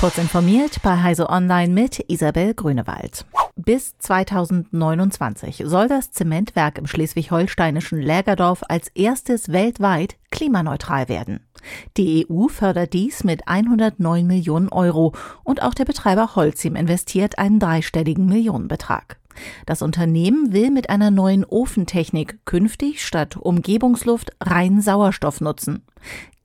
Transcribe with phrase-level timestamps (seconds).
[0.00, 3.26] Kurz informiert bei Heise Online mit Isabel Grünewald.
[3.56, 11.40] Bis 2029 soll das Zementwerk im schleswig-holsteinischen Lägerdorf als erstes weltweit klimaneutral werden.
[11.96, 17.58] Die EU fördert dies mit 109 Millionen Euro und auch der Betreiber Holcim investiert einen
[17.58, 19.18] dreistelligen Millionenbetrag.
[19.66, 25.82] Das Unternehmen will mit einer neuen Ofentechnik künftig statt Umgebungsluft rein Sauerstoff nutzen.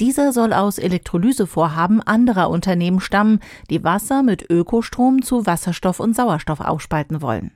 [0.00, 6.60] Dieser soll aus Elektrolysevorhaben anderer Unternehmen stammen, die Wasser mit Ökostrom zu Wasserstoff und Sauerstoff
[6.60, 7.52] aufspalten wollen.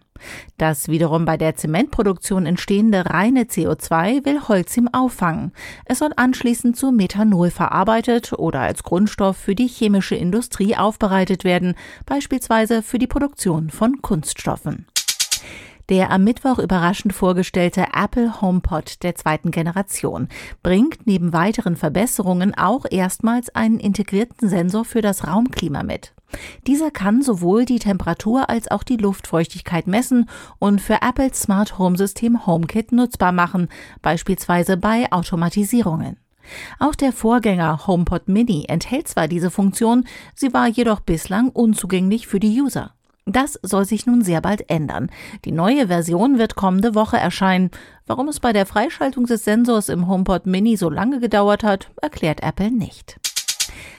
[0.57, 5.53] Das wiederum bei der Zementproduktion entstehende reine CO2 will Holcim auffangen.
[5.85, 11.75] Es soll anschließend zu Methanol verarbeitet oder als Grundstoff für die chemische Industrie aufbereitet werden,
[12.07, 14.87] beispielsweise für die Produktion von Kunststoffen.
[15.89, 20.29] Der am Mittwoch überraschend vorgestellte Apple HomePod der zweiten Generation
[20.65, 26.13] bringt neben weiteren Verbesserungen auch erstmals einen integrierten Sensor für das Raumklima mit.
[26.67, 31.97] Dieser kann sowohl die Temperatur als auch die Luftfeuchtigkeit messen und für Apples Smart Home
[31.97, 33.69] System HomeKit nutzbar machen,
[34.03, 36.17] beispielsweise bei Automatisierungen.
[36.81, 42.41] Auch der Vorgänger HomePod Mini enthält zwar diese Funktion, sie war jedoch bislang unzugänglich für
[42.41, 42.96] die User.
[43.29, 45.11] Das soll sich nun sehr bald ändern.
[45.45, 47.73] Die neue Version wird kommende Woche erscheinen.
[48.07, 52.41] Warum es bei der Freischaltung des Sensors im HomePod Mini so lange gedauert hat, erklärt
[52.45, 53.19] Apple nicht.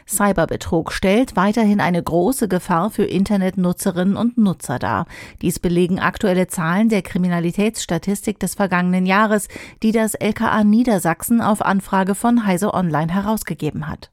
[0.08, 5.06] Cyberbetrug stellt weiterhin eine große Gefahr für Internetnutzerinnen und Nutzer dar.
[5.42, 9.50] Dies belegen aktuelle Zahlen der Kriminalitätsstatistik des vergangenen Jahres,
[9.84, 14.10] die das LKA Niedersachsen auf Anfrage von Heise Online herausgegeben hat.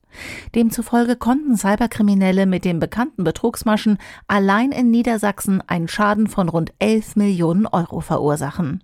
[0.54, 3.98] Demzufolge konnten Cyberkriminelle mit den bekannten Betrugsmaschen
[4.28, 8.82] allein in Niedersachsen einen Schaden von rund 11 Millionen Euro verursachen.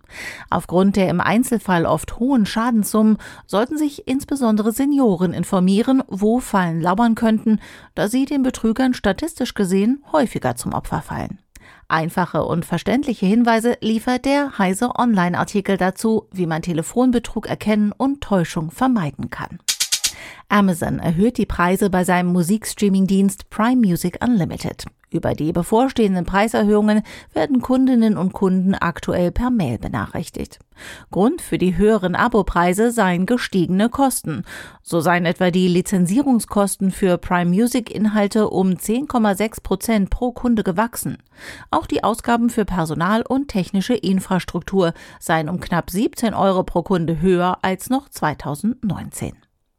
[0.48, 7.15] Aufgrund der im Einzelfall oft hohen Schadenssummen sollten sich insbesondere Senioren informieren, wo Fallen lauern
[7.15, 7.61] könnten,
[7.95, 11.39] da sie den Betrügern statistisch gesehen häufiger zum Opfer fallen.
[11.89, 18.70] Einfache und verständliche Hinweise liefert der Heise Online-Artikel dazu, wie man Telefonbetrug erkennen und Täuschung
[18.70, 19.58] vermeiden kann.
[20.50, 24.84] Amazon erhöht die Preise bei seinem Musikstreaming-Dienst Prime Music Unlimited.
[25.12, 27.02] Über die bevorstehenden Preiserhöhungen
[27.33, 30.61] werden Kundinnen und Kunden aktuell per Mail benachrichtigt.
[31.11, 34.44] Grund für die höheren Abopreise seien gestiegene Kosten.
[34.83, 41.18] So seien etwa die Lizenzierungskosten für Prime Music Inhalte um 10,6 Prozent pro Kunde gewachsen.
[41.72, 47.20] Auch die Ausgaben für Personal und technische Infrastruktur seien um knapp 17 Euro pro Kunde
[47.20, 49.32] höher als noch 2019.